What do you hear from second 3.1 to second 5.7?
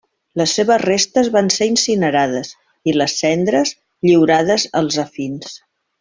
cendres lliurades als afins.